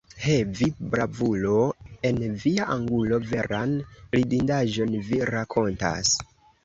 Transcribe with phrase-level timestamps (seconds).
[0.25, 1.57] He, vi, bravulo
[2.09, 3.77] en via angulo, veran
[4.17, 6.17] ridindaĵon vi rakontas!